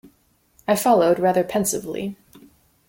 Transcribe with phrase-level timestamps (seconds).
[0.67, 2.15] I followed rather pensively.